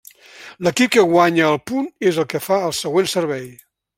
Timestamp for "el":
1.51-1.59, 2.23-2.27, 2.71-2.75